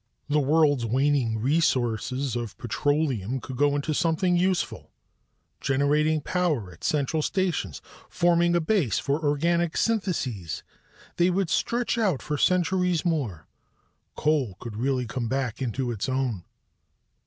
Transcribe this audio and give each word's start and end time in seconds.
The 0.27 0.39
world's 0.39 0.83
waning 0.83 1.37
resources 1.39 2.35
of 2.35 2.57
petroleum 2.57 3.39
could 3.39 3.55
go 3.55 3.75
into 3.75 3.93
something 3.93 4.35
useful: 4.35 4.89
generating 5.59 6.21
power 6.21 6.71
at 6.71 6.83
central 6.83 7.21
stations, 7.21 7.83
forming 8.09 8.55
a 8.55 8.59
base 8.61 8.97
for 8.97 9.23
organic 9.23 9.77
syntheses; 9.77 10.63
they 11.17 11.29
would 11.29 11.51
stretch 11.51 11.99
out 11.99 12.23
for 12.23 12.35
centuries 12.39 13.05
more. 13.05 13.45
Coal 14.15 14.55
could 14.59 14.75
really 14.75 15.05
come 15.05 15.27
back 15.27 15.61
into 15.61 15.91
its 15.91 16.09
own. 16.09 16.45